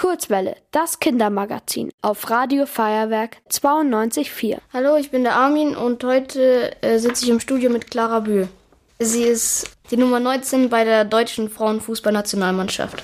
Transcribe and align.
Kurzwelle, 0.00 0.56
das 0.70 0.98
Kindermagazin 0.98 1.90
auf 2.00 2.30
Radio 2.30 2.64
Feuerwerk 2.64 3.36
92.4. 3.50 4.56
Hallo, 4.72 4.96
ich 4.96 5.10
bin 5.10 5.24
der 5.24 5.36
Armin 5.36 5.76
und 5.76 6.02
heute 6.04 6.74
äh, 6.80 6.98
sitze 6.98 7.26
ich 7.26 7.30
im 7.30 7.38
Studio 7.38 7.68
mit 7.68 7.90
Clara 7.90 8.20
Bühl. 8.20 8.48
Sie 8.98 9.24
ist 9.24 9.70
die 9.90 9.98
Nummer 9.98 10.18
19 10.18 10.70
bei 10.70 10.84
der 10.84 11.04
deutschen 11.04 11.50
Frauenfußballnationalmannschaft. 11.50 13.02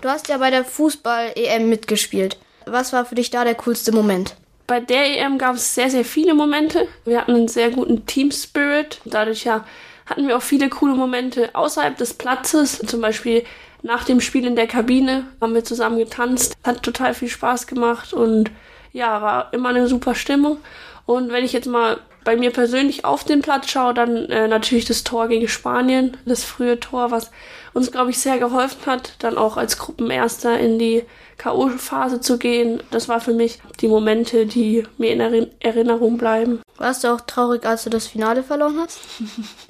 Du 0.00 0.08
hast 0.08 0.28
ja 0.28 0.38
bei 0.38 0.48
der 0.48 0.64
Fußball-EM 0.64 1.68
mitgespielt. 1.68 2.38
Was 2.64 2.94
war 2.94 3.04
für 3.04 3.16
dich 3.16 3.28
da 3.28 3.44
der 3.44 3.56
coolste 3.56 3.92
Moment? 3.92 4.34
Bei 4.66 4.80
der 4.80 5.18
EM 5.18 5.36
gab 5.36 5.56
es 5.56 5.74
sehr, 5.74 5.90
sehr 5.90 6.06
viele 6.06 6.32
Momente. 6.32 6.88
Wir 7.04 7.20
hatten 7.20 7.34
einen 7.34 7.48
sehr 7.48 7.68
guten 7.68 8.06
Team-Spirit. 8.06 9.02
Dadurch 9.04 9.44
ja 9.44 9.66
hatten 10.06 10.26
wir 10.26 10.38
auch 10.38 10.42
viele 10.42 10.70
coole 10.70 10.94
Momente 10.94 11.54
außerhalb 11.54 11.98
des 11.98 12.14
Platzes. 12.14 12.78
Zum 12.78 13.02
Beispiel 13.02 13.44
nach 13.82 14.04
dem 14.04 14.20
Spiel 14.20 14.46
in 14.46 14.56
der 14.56 14.66
Kabine 14.66 15.24
haben 15.40 15.54
wir 15.54 15.64
zusammen 15.64 15.98
getanzt. 15.98 16.56
Hat 16.64 16.82
total 16.82 17.14
viel 17.14 17.28
Spaß 17.28 17.66
gemacht 17.66 18.12
und 18.12 18.50
ja, 18.92 19.22
war 19.22 19.52
immer 19.52 19.70
eine 19.70 19.88
super 19.88 20.14
Stimmung. 20.14 20.58
Und 21.06 21.30
wenn 21.32 21.44
ich 21.44 21.52
jetzt 21.52 21.68
mal 21.68 21.98
bei 22.24 22.36
mir 22.36 22.50
persönlich 22.50 23.04
auf 23.04 23.24
den 23.24 23.40
Platz 23.40 23.70
schaue, 23.70 23.94
dann 23.94 24.26
äh, 24.26 24.48
natürlich 24.48 24.84
das 24.84 25.04
Tor 25.04 25.28
gegen 25.28 25.48
Spanien, 25.48 26.16
das 26.26 26.44
frühe 26.44 26.78
Tor, 26.78 27.10
was 27.10 27.30
uns, 27.72 27.90
glaube 27.90 28.10
ich, 28.10 28.18
sehr 28.18 28.38
geholfen 28.38 28.84
hat, 28.86 29.14
dann 29.20 29.38
auch 29.38 29.56
als 29.56 29.78
Gruppenerster 29.78 30.58
in 30.58 30.78
die 30.78 31.04
K.O.-Phase 31.38 32.20
zu 32.20 32.36
gehen. 32.36 32.82
Das 32.90 33.08
war 33.08 33.20
für 33.20 33.32
mich 33.32 33.60
die 33.80 33.88
Momente, 33.88 34.44
die 34.44 34.84
mir 34.98 35.12
in 35.12 35.50
Erinnerung 35.60 36.18
bleiben. 36.18 36.60
Warst 36.76 37.04
du 37.04 37.08
auch 37.08 37.22
traurig, 37.22 37.64
als 37.64 37.84
du 37.84 37.90
das 37.90 38.06
Finale 38.06 38.42
verloren 38.42 38.78
hast? 38.78 39.00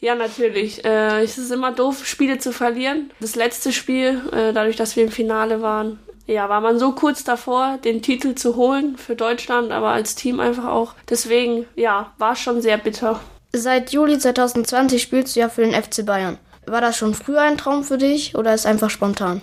Ja, 0.00 0.14
natürlich. 0.14 0.84
Äh, 0.84 1.22
es 1.22 1.36
ist 1.36 1.50
immer 1.50 1.72
doof, 1.72 2.06
Spiele 2.06 2.38
zu 2.38 2.52
verlieren. 2.52 3.10
Das 3.20 3.36
letzte 3.36 3.72
Spiel, 3.72 4.22
äh, 4.32 4.52
dadurch, 4.52 4.76
dass 4.76 4.96
wir 4.96 5.04
im 5.04 5.10
Finale 5.10 5.60
waren, 5.60 5.98
ja, 6.26 6.48
war 6.48 6.60
man 6.60 6.78
so 6.78 6.92
kurz 6.92 7.24
davor, 7.24 7.78
den 7.84 8.02
Titel 8.02 8.34
zu 8.34 8.56
holen 8.56 8.96
für 8.96 9.16
Deutschland, 9.16 9.72
aber 9.72 9.88
als 9.88 10.14
Team 10.14 10.40
einfach 10.40 10.66
auch. 10.66 10.94
Deswegen, 11.08 11.66
ja, 11.74 12.12
war 12.18 12.36
schon 12.36 12.62
sehr 12.62 12.78
bitter. 12.78 13.20
Seit 13.52 13.90
Juli 13.90 14.18
2020 14.18 15.02
spielst 15.02 15.34
du 15.34 15.40
ja 15.40 15.48
für 15.48 15.62
den 15.62 15.74
FC 15.74 16.06
Bayern. 16.06 16.38
War 16.66 16.80
das 16.80 16.96
schon 16.96 17.14
früher 17.14 17.40
ein 17.40 17.58
Traum 17.58 17.82
für 17.82 17.98
dich 17.98 18.36
oder 18.36 18.54
ist 18.54 18.64
einfach 18.64 18.90
spontan? 18.90 19.42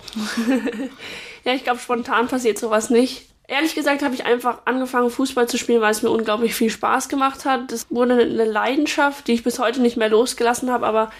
ja, 1.44 1.52
ich 1.52 1.62
glaube, 1.62 1.78
spontan 1.78 2.26
passiert 2.26 2.58
sowas 2.58 2.88
nicht. 2.88 3.27
Ehrlich 3.50 3.74
gesagt 3.74 4.02
habe 4.02 4.14
ich 4.14 4.26
einfach 4.26 4.58
angefangen, 4.66 5.10
Fußball 5.10 5.48
zu 5.48 5.56
spielen, 5.56 5.80
weil 5.80 5.90
es 5.90 6.02
mir 6.02 6.10
unglaublich 6.10 6.54
viel 6.54 6.68
Spaß 6.68 7.08
gemacht 7.08 7.46
hat. 7.46 7.72
Das 7.72 7.86
wurde 7.88 8.12
eine 8.12 8.44
Leidenschaft, 8.44 9.26
die 9.26 9.32
ich 9.32 9.42
bis 9.42 9.58
heute 9.58 9.80
nicht 9.80 9.96
mehr 9.96 10.10
losgelassen 10.10 10.70
habe. 10.70 10.86
Aber 10.86 11.10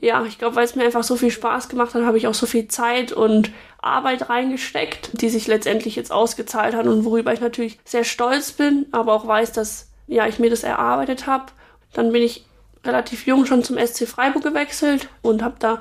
ja, 0.00 0.24
ich 0.24 0.38
glaube, 0.38 0.56
weil 0.56 0.64
es 0.64 0.74
mir 0.74 0.84
einfach 0.84 1.04
so 1.04 1.16
viel 1.16 1.30
Spaß 1.30 1.68
gemacht 1.68 1.94
hat, 1.94 2.02
habe 2.02 2.16
ich 2.16 2.26
auch 2.26 2.34
so 2.34 2.46
viel 2.46 2.66
Zeit 2.68 3.12
und 3.12 3.50
Arbeit 3.78 4.30
reingesteckt, 4.30 5.20
die 5.20 5.28
sich 5.28 5.46
letztendlich 5.48 5.96
jetzt 5.96 6.12
ausgezahlt 6.12 6.74
hat 6.74 6.86
und 6.86 7.04
worüber 7.04 7.34
ich 7.34 7.40
natürlich 7.40 7.78
sehr 7.84 8.04
stolz 8.04 8.52
bin, 8.52 8.86
aber 8.90 9.12
auch 9.12 9.26
weiß, 9.26 9.52
dass 9.52 9.90
ja, 10.06 10.26
ich 10.26 10.38
mir 10.38 10.48
das 10.48 10.62
erarbeitet 10.62 11.26
habe. 11.26 11.52
Dann 11.92 12.10
bin 12.10 12.22
ich 12.22 12.46
relativ 12.86 13.26
jung 13.26 13.44
schon 13.44 13.62
zum 13.62 13.76
SC 13.78 14.08
Freiburg 14.08 14.42
gewechselt 14.42 15.10
und 15.20 15.42
habe 15.42 15.56
da 15.58 15.80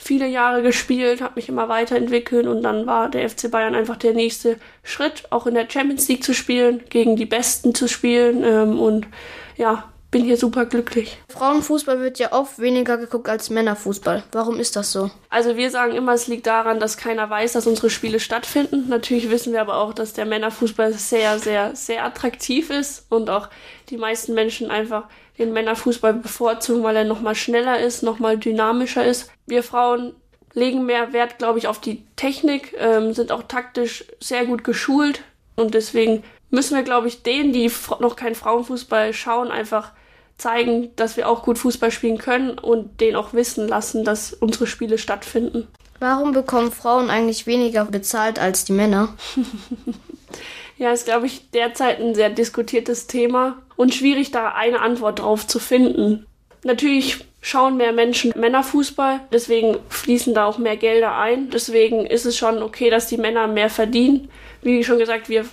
viele 0.00 0.28
Jahre 0.28 0.62
gespielt, 0.62 1.20
habe 1.20 1.34
mich 1.34 1.48
immer 1.48 1.68
weiterentwickelt 1.68 2.46
und 2.46 2.62
dann 2.62 2.86
war 2.86 3.10
der 3.10 3.28
FC 3.28 3.50
Bayern 3.50 3.74
einfach 3.74 3.96
der 3.96 4.14
nächste 4.14 4.56
Schritt, 4.84 5.24
auch 5.30 5.46
in 5.46 5.54
der 5.54 5.68
Champions 5.68 6.08
League 6.08 6.22
zu 6.22 6.32
spielen, 6.34 6.82
gegen 6.88 7.16
die 7.16 7.26
Besten 7.26 7.74
zu 7.74 7.88
spielen 7.88 8.44
ähm, 8.44 8.78
und 8.78 9.08
ja, 9.56 9.84
bin 10.10 10.24
hier 10.24 10.36
super 10.36 10.64
glücklich. 10.64 11.18
Frauenfußball 11.28 12.00
wird 12.00 12.18
ja 12.18 12.32
oft 12.32 12.58
weniger 12.58 12.96
geguckt 12.96 13.28
als 13.28 13.50
Männerfußball. 13.50 14.24
Warum 14.32 14.58
ist 14.58 14.76
das 14.76 14.92
so? 14.92 15.10
Also 15.28 15.56
wir 15.56 15.70
sagen 15.70 15.94
immer, 15.94 16.14
es 16.14 16.26
liegt 16.28 16.46
daran, 16.46 16.80
dass 16.80 16.96
keiner 16.96 17.28
weiß, 17.28 17.52
dass 17.52 17.66
unsere 17.66 17.90
Spiele 17.90 18.20
stattfinden. 18.20 18.88
Natürlich 18.88 19.30
wissen 19.30 19.52
wir 19.52 19.60
aber 19.60 19.76
auch, 19.76 19.92
dass 19.92 20.14
der 20.14 20.24
Männerfußball 20.24 20.92
sehr, 20.94 21.38
sehr, 21.38 21.76
sehr 21.76 22.04
attraktiv 22.04 22.70
ist 22.70 23.06
und 23.10 23.28
auch 23.28 23.48
die 23.90 23.98
meisten 23.98 24.34
Menschen 24.34 24.70
einfach 24.70 25.04
den 25.38 25.52
Männerfußball 25.52 26.14
bevorzugen, 26.14 26.82
weil 26.82 26.96
er 26.96 27.04
nochmal 27.04 27.34
schneller 27.34 27.78
ist, 27.78 28.02
nochmal 28.02 28.38
dynamischer 28.38 29.04
ist. 29.04 29.30
Wir 29.46 29.62
Frauen 29.62 30.14
legen 30.54 30.86
mehr 30.86 31.12
Wert, 31.12 31.38
glaube 31.38 31.58
ich, 31.58 31.68
auf 31.68 31.80
die 31.80 32.02
Technik, 32.16 32.74
ähm, 32.78 33.12
sind 33.12 33.30
auch 33.30 33.44
taktisch 33.44 34.04
sehr 34.20 34.46
gut 34.46 34.64
geschult 34.64 35.22
und 35.54 35.74
deswegen 35.74 36.24
müssen 36.50 36.76
wir, 36.76 36.82
glaube 36.82 37.08
ich, 37.08 37.22
denen, 37.22 37.52
die 37.52 37.70
noch 38.00 38.16
keinen 38.16 38.34
Frauenfußball 38.34 39.12
schauen, 39.12 39.50
einfach 39.50 39.92
zeigen, 40.38 40.90
dass 40.96 41.16
wir 41.16 41.28
auch 41.28 41.42
gut 41.42 41.58
Fußball 41.58 41.90
spielen 41.90 42.18
können 42.18 42.58
und 42.58 43.00
denen 43.00 43.16
auch 43.16 43.34
wissen 43.34 43.68
lassen, 43.68 44.04
dass 44.04 44.32
unsere 44.32 44.66
Spiele 44.66 44.98
stattfinden. 44.98 45.66
Warum 46.00 46.32
bekommen 46.32 46.70
Frauen 46.70 47.10
eigentlich 47.10 47.46
weniger 47.46 47.84
bezahlt 47.84 48.38
als 48.38 48.64
die 48.64 48.72
Männer? 48.72 49.16
ja, 50.78 50.92
ist, 50.92 51.06
glaube 51.06 51.26
ich, 51.26 51.50
derzeit 51.50 52.00
ein 52.00 52.14
sehr 52.14 52.30
diskutiertes 52.30 53.08
Thema 53.08 53.60
und 53.76 53.94
schwierig, 53.94 54.30
da 54.30 54.52
eine 54.52 54.80
Antwort 54.80 55.18
drauf 55.18 55.46
zu 55.46 55.58
finden. 55.58 56.24
Natürlich 56.62 57.24
schauen 57.40 57.76
mehr 57.76 57.92
Menschen 57.92 58.32
Männerfußball, 58.36 59.20
deswegen 59.32 59.78
fließen 59.88 60.34
da 60.34 60.46
auch 60.46 60.58
mehr 60.58 60.76
Gelder 60.76 61.16
ein. 61.16 61.50
Deswegen 61.50 62.06
ist 62.06 62.26
es 62.26 62.36
schon 62.36 62.62
okay, 62.62 62.90
dass 62.90 63.08
die 63.08 63.16
Männer 63.16 63.48
mehr 63.48 63.70
verdienen. 63.70 64.30
Wie 64.62 64.84
schon 64.84 64.98
gesagt, 64.98 65.28
wir 65.28 65.46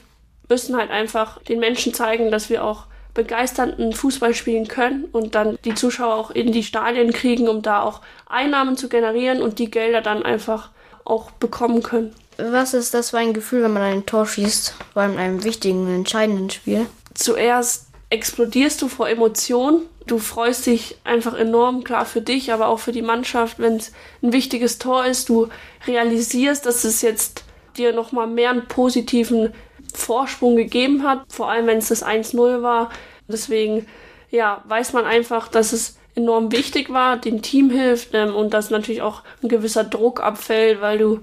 müssen 0.49 0.77
halt 0.77 0.91
einfach 0.91 1.41
den 1.43 1.59
Menschen 1.59 1.93
zeigen, 1.93 2.31
dass 2.31 2.49
wir 2.49 2.63
auch 2.63 2.85
begeisternden 3.13 3.93
Fußball 3.93 4.33
spielen 4.33 4.67
können 4.67 5.05
und 5.05 5.35
dann 5.35 5.57
die 5.63 5.73
Zuschauer 5.73 6.15
auch 6.15 6.31
in 6.31 6.51
die 6.51 6.63
Stadien 6.63 7.11
kriegen, 7.13 7.47
um 7.47 7.61
da 7.61 7.81
auch 7.81 8.01
Einnahmen 8.27 8.77
zu 8.77 8.89
generieren 8.89 9.41
und 9.41 9.57
die 9.57 9.71
Gelder 9.71 10.01
dann 10.01 10.23
einfach 10.23 10.69
auch 11.05 11.31
bekommen 11.31 11.81
können. 11.81 12.13
Was 12.37 12.73
ist 12.73 12.93
das 12.93 13.11
für 13.11 13.17
ein 13.17 13.33
Gefühl, 13.33 13.63
wenn 13.63 13.73
man 13.73 13.83
ein 13.83 14.05
Tor 14.05 14.27
schießt, 14.27 14.75
vor 14.93 15.01
allem 15.01 15.13
in 15.13 15.19
einem 15.19 15.43
wichtigen, 15.45 15.87
entscheidenden 15.87 16.49
Spiel? 16.49 16.85
Zuerst 17.13 17.87
explodierst 18.09 18.81
du 18.81 18.89
vor 18.89 19.07
Emotionen. 19.07 19.83
Du 20.05 20.19
freust 20.19 20.65
dich 20.65 20.97
einfach 21.05 21.33
enorm, 21.33 21.83
klar 21.83 22.05
für 22.05 22.21
dich, 22.21 22.51
aber 22.51 22.67
auch 22.67 22.79
für 22.79 22.91
die 22.91 23.01
Mannschaft, 23.01 23.57
wenn 23.59 23.77
es 23.77 23.93
ein 24.21 24.33
wichtiges 24.33 24.77
Tor 24.77 25.05
ist. 25.05 25.29
Du 25.29 25.47
realisierst, 25.87 26.65
dass 26.65 26.83
es 26.83 27.01
jetzt 27.01 27.45
dir 27.77 27.93
nochmal 27.93 28.27
mehr 28.27 28.51
einen 28.51 28.67
positiven 28.67 29.53
Vorsprung 29.95 30.55
gegeben 30.55 31.03
hat, 31.03 31.21
vor 31.29 31.49
allem 31.49 31.67
wenn 31.67 31.77
es 31.77 31.89
das 31.89 32.05
1-0 32.05 32.61
war. 32.61 32.89
Deswegen, 33.27 33.87
ja, 34.29 34.63
weiß 34.67 34.93
man 34.93 35.05
einfach, 35.05 35.47
dass 35.47 35.73
es 35.73 35.97
enorm 36.15 36.51
wichtig 36.51 36.91
war, 36.91 37.17
dem 37.17 37.41
Team 37.41 37.69
hilft 37.69 38.13
ähm, 38.13 38.33
und 38.33 38.53
dass 38.53 38.69
natürlich 38.69 39.01
auch 39.01 39.21
ein 39.43 39.49
gewisser 39.49 39.83
Druck 39.83 40.21
abfällt, 40.21 40.81
weil 40.81 40.97
du 40.97 41.19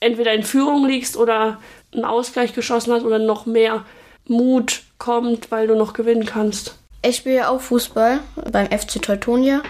entweder 0.00 0.32
in 0.34 0.42
Führung 0.42 0.86
liegst 0.86 1.16
oder 1.16 1.58
einen 1.92 2.04
Ausgleich 2.04 2.52
geschossen 2.54 2.92
hast 2.92 3.04
oder 3.04 3.18
noch 3.18 3.46
mehr 3.46 3.84
Mut 4.26 4.82
kommt, 4.98 5.50
weil 5.50 5.66
du 5.66 5.74
noch 5.74 5.92
gewinnen 5.92 6.26
kannst. 6.26 6.76
Ich 7.02 7.16
spiele 7.16 7.48
auch 7.48 7.60
Fußball 7.60 8.20
beim 8.50 8.66
FC 8.66 9.00
Teutonia 9.00 9.62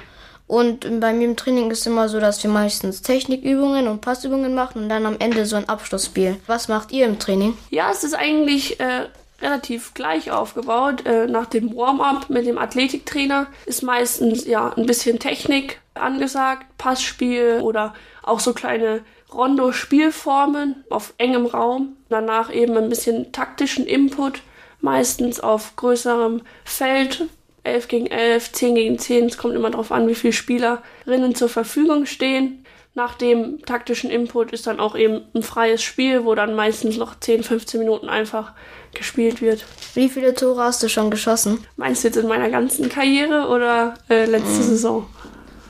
und 0.46 1.00
bei 1.00 1.12
mir 1.12 1.24
im 1.24 1.36
Training 1.36 1.70
ist 1.70 1.86
immer 1.86 2.08
so, 2.08 2.20
dass 2.20 2.42
wir 2.42 2.50
meistens 2.50 3.02
Technikübungen 3.02 3.88
und 3.88 4.02
Passübungen 4.02 4.54
machen 4.54 4.82
und 4.82 4.88
dann 4.88 5.06
am 5.06 5.16
Ende 5.18 5.46
so 5.46 5.56
ein 5.56 5.68
Abschlussspiel. 5.68 6.36
Was 6.46 6.68
macht 6.68 6.92
ihr 6.92 7.06
im 7.06 7.18
Training? 7.18 7.56
Ja, 7.70 7.90
es 7.90 8.04
ist 8.04 8.14
eigentlich 8.14 8.78
äh, 8.78 9.06
relativ 9.40 9.94
gleich 9.94 10.30
aufgebaut. 10.30 11.06
Äh, 11.06 11.26
nach 11.26 11.46
dem 11.46 11.74
Warm-up 11.74 12.28
mit 12.28 12.46
dem 12.46 12.58
Athletiktrainer 12.58 13.46
ist 13.64 13.82
meistens 13.82 14.46
ja 14.46 14.72
ein 14.76 14.86
bisschen 14.86 15.18
Technik 15.18 15.80
angesagt, 15.94 16.66
Passspiel 16.76 17.60
oder 17.62 17.94
auch 18.22 18.40
so 18.40 18.52
kleine 18.52 19.00
Rondo-Spielformen 19.32 20.84
auf 20.90 21.14
engem 21.18 21.46
Raum. 21.46 21.96
Danach 22.10 22.52
eben 22.52 22.76
ein 22.76 22.88
bisschen 22.90 23.32
taktischen 23.32 23.86
Input, 23.86 24.42
meistens 24.80 25.40
auf 25.40 25.74
größerem 25.76 26.42
Feld, 26.64 27.26
11 27.64 27.88
gegen 27.88 28.06
11, 28.06 28.52
10 28.52 28.74
gegen 28.74 28.98
10. 28.98 29.26
Es 29.26 29.38
kommt 29.38 29.54
immer 29.54 29.70
darauf 29.70 29.90
an, 29.90 30.06
wie 30.06 30.14
viele 30.14 30.32
Spielerinnen 30.32 31.34
zur 31.34 31.48
Verfügung 31.48 32.06
stehen. 32.06 32.64
Nach 32.96 33.14
dem 33.14 33.60
taktischen 33.62 34.08
Input 34.08 34.52
ist 34.52 34.68
dann 34.68 34.78
auch 34.78 34.94
eben 34.94 35.22
ein 35.34 35.42
freies 35.42 35.82
Spiel, 35.82 36.24
wo 36.24 36.36
dann 36.36 36.54
meistens 36.54 36.96
noch 36.96 37.18
10, 37.18 37.42
15 37.42 37.80
Minuten 37.80 38.08
einfach 38.08 38.52
gespielt 38.94 39.42
wird. 39.42 39.64
Wie 39.94 40.08
viele 40.08 40.32
Tore 40.34 40.62
hast 40.62 40.80
du 40.84 40.88
schon 40.88 41.10
geschossen? 41.10 41.66
Meinst 41.76 42.04
du 42.04 42.08
jetzt 42.08 42.16
in 42.16 42.28
meiner 42.28 42.50
ganzen 42.50 42.88
Karriere 42.88 43.48
oder 43.48 43.94
äh, 44.08 44.26
letzte 44.26 44.60
mhm. 44.60 44.62
Saison? 44.62 45.06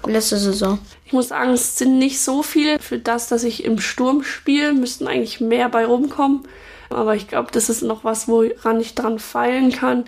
Letzte 0.06 0.37
Saison. 0.37 0.79
Ich 1.06 1.14
muss 1.14 1.29
sagen, 1.29 1.52
es 1.52 1.79
sind 1.79 1.99
nicht 1.99 2.20
so 2.20 2.43
viele. 2.43 2.79
Für 2.79 2.99
das, 2.99 3.29
dass 3.29 3.43
ich 3.43 3.64
im 3.64 3.81
Sturm 3.81 4.23
spiele, 4.23 4.75
müssten 4.75 5.08
eigentlich 5.08 5.41
mehr 5.41 5.70
bei 5.70 5.87
rumkommen. 5.87 6.43
Aber 6.91 7.14
ich 7.17 7.26
glaube, 7.26 7.50
das 7.52 7.70
ist 7.70 7.81
noch 7.81 8.05
was, 8.05 8.29
woran 8.29 8.81
ich 8.81 8.94
dran 8.94 9.19
feilen 9.19 9.73
kann 9.73 10.05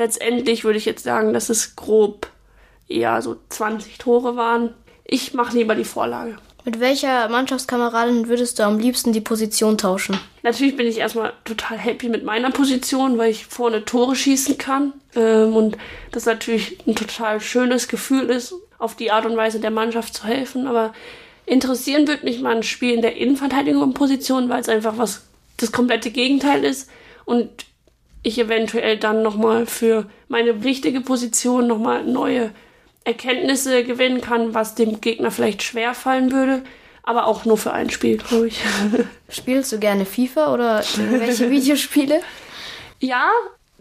letztendlich 0.00 0.64
würde 0.64 0.78
ich 0.78 0.86
jetzt 0.86 1.04
sagen, 1.04 1.32
dass 1.32 1.50
es 1.50 1.76
grob 1.76 2.26
eher 2.88 3.22
so 3.22 3.36
20 3.50 3.98
Tore 3.98 4.34
waren. 4.34 4.74
Ich 5.04 5.34
mache 5.34 5.56
lieber 5.56 5.74
die 5.76 5.84
Vorlage. 5.84 6.36
Mit 6.64 6.80
welcher 6.80 7.28
Mannschaftskameradin 7.28 8.28
würdest 8.28 8.58
du 8.58 8.64
am 8.64 8.78
liebsten 8.78 9.12
die 9.12 9.20
Position 9.20 9.78
tauschen? 9.78 10.18
Natürlich 10.42 10.76
bin 10.76 10.86
ich 10.86 10.98
erstmal 10.98 11.32
total 11.44 11.78
happy 11.78 12.08
mit 12.08 12.24
meiner 12.24 12.50
Position, 12.50 13.18
weil 13.18 13.30
ich 13.30 13.46
vorne 13.46 13.84
Tore 13.84 14.16
schießen 14.16 14.58
kann. 14.58 14.92
Ähm, 15.14 15.54
und 15.54 15.76
das 16.12 16.26
natürlich 16.26 16.78
ein 16.86 16.94
total 16.94 17.40
schönes 17.40 17.88
Gefühl 17.88 18.30
ist, 18.30 18.54
auf 18.78 18.94
die 18.94 19.10
Art 19.10 19.26
und 19.26 19.36
Weise 19.36 19.60
der 19.60 19.70
Mannschaft 19.70 20.14
zu 20.14 20.24
helfen. 20.24 20.66
Aber 20.66 20.92
interessieren 21.46 22.08
würde 22.08 22.24
mich 22.24 22.40
mal 22.40 22.56
ein 22.56 22.62
Spiel 22.62 22.94
in 22.94 23.02
der 23.02 23.16
Innenverteidigung 23.16 23.94
Position, 23.94 24.48
weil 24.48 24.60
es 24.60 24.68
einfach 24.68 24.96
was 24.96 25.22
das 25.58 25.72
komplette 25.72 26.10
Gegenteil 26.10 26.64
ist 26.64 26.88
und 27.26 27.50
ich 28.22 28.38
eventuell 28.38 28.98
dann 28.98 29.22
nochmal 29.22 29.66
für 29.66 30.06
meine 30.28 30.62
richtige 30.64 31.00
Position 31.00 31.66
nochmal 31.66 32.04
neue 32.04 32.50
Erkenntnisse 33.04 33.84
gewinnen 33.84 34.20
kann, 34.20 34.54
was 34.54 34.74
dem 34.74 35.00
Gegner 35.00 35.30
vielleicht 35.30 35.62
schwer 35.62 35.94
fallen 35.94 36.32
würde, 36.32 36.62
aber 37.02 37.26
auch 37.26 37.44
nur 37.44 37.56
für 37.56 37.72
ein 37.72 37.90
Spiel, 37.90 38.18
glaube 38.18 38.48
ich. 38.48 38.60
Spielst 39.28 39.72
du 39.72 39.78
gerne 39.78 40.04
FIFA 40.04 40.52
oder 40.52 40.84
irgendwelche 40.98 41.50
Videospiele? 41.50 42.20
Ja, 42.98 43.30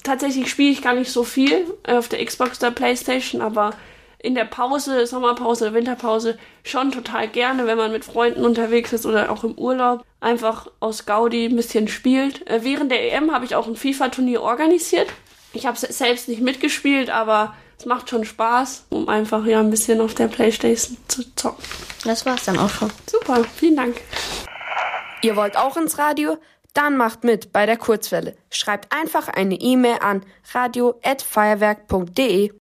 tatsächlich 0.04 0.50
spiele 0.50 0.72
ich 0.72 0.82
gar 0.82 0.94
nicht 0.94 1.12
so 1.12 1.24
viel 1.24 1.66
auf 1.86 2.08
der 2.08 2.24
Xbox 2.24 2.60
oder 2.60 2.72
Playstation, 2.72 3.42
aber 3.42 3.72
in 4.22 4.36
der 4.36 4.46
Pause, 4.46 5.08
Sommerpause 5.08 5.66
oder 5.66 5.74
Winterpause 5.74 6.38
schon 6.64 6.92
total 6.92 7.28
gerne, 7.30 7.66
wenn 7.66 7.78
man 7.78 7.92
mit 7.92 8.06
Freunden 8.06 8.44
unterwegs 8.44 8.92
ist 8.94 9.06
oder 9.06 9.32
auch 9.32 9.44
im 9.44 9.58
Urlaub, 9.58 10.04
einfach 10.20 10.68
aus 10.80 11.06
Gaudi 11.06 11.46
ein 11.46 11.56
bisschen 11.56 11.88
spielt. 11.88 12.46
Äh, 12.48 12.64
während 12.64 12.92
der 12.92 13.14
EM 13.14 13.32
habe 13.34 13.46
ich 13.46 13.56
auch 13.56 13.68
ein 13.68 13.78
FIFA-Turnier 13.78 14.42
organisiert. 14.42 15.08
Ich 15.54 15.66
habe 15.66 15.78
es 15.82 15.98
selbst 15.98 16.28
nicht 16.28 16.42
mitgespielt, 16.42 17.10
aber 17.10 17.56
es 17.80 17.86
macht 17.86 18.10
schon 18.10 18.26
Spaß, 18.26 18.88
um 18.90 19.08
einfach 19.08 19.46
ja 19.46 19.62
ein 19.62 19.70
bisschen 19.70 20.02
auf 20.02 20.14
der 20.14 20.28
Playstation 20.28 20.98
zu 21.08 21.24
zocken. 21.36 21.64
Das 22.04 22.26
war's 22.26 22.44
dann 22.46 22.60
auch 22.60 22.70
schon. 22.70 22.92
Super, 23.10 23.46
vielen 23.56 23.78
Dank. 23.78 24.02
Ihr 25.22 25.38
wollt 25.38 25.58
auch 25.58 25.78
ins 25.78 25.98
Radio? 25.98 26.38
Dann 26.74 26.98
macht 26.98 27.24
mit 27.24 27.52
bei 27.52 27.66
der 27.66 27.78
Kurzwelle. 27.78 28.36
Schreibt 28.52 28.94
einfach 28.96 29.28
eine 29.28 29.56
E-Mail 29.56 30.00
an 30.02 30.26
radio@feuerwerk.de. 30.54 32.52